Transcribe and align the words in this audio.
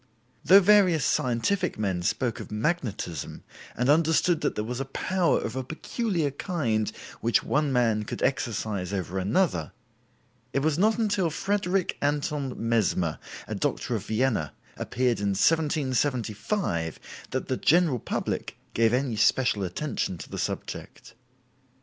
Though 0.43 0.61
various 0.61 1.05
scientific 1.05 1.77
men 1.77 2.01
spoke 2.01 2.39
of 2.39 2.51
magnetism, 2.51 3.43
and 3.77 3.87
understood 3.87 4.41
that 4.41 4.55
there 4.55 4.63
was 4.63 4.79
a 4.79 4.85
power 4.85 5.39
of 5.39 5.55
a 5.55 5.63
peculiar 5.63 6.31
kind 6.31 6.91
which 7.19 7.43
one 7.43 7.71
man 7.71 8.05
could 8.05 8.23
exercise 8.23 8.91
over 8.93 9.19
another, 9.19 9.73
it 10.53 10.63
was 10.63 10.79
not 10.79 10.97
until 10.97 11.29
Frederick 11.29 11.97
Anton 12.01 12.55
Mesmer 12.57 13.19
(a 13.47 13.53
doctor 13.53 13.93
of 13.93 14.07
Vienna) 14.07 14.53
appeared 14.75 15.19
in 15.19 15.33
1775 15.35 16.99
that 17.29 17.47
the 17.47 17.55
general 17.57 17.99
public 17.99 18.57
gave 18.73 18.93
any 18.93 19.15
special 19.15 19.61
attention 19.61 20.17
to 20.17 20.31
the 20.31 20.39
subject. 20.39 21.13